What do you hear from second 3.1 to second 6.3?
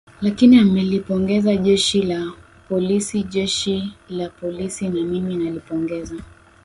jeshi la polisi na mimi nalipongeza